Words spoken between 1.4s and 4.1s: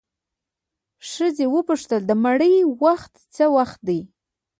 وپوښتله د مړي وخت څه وخت دی؟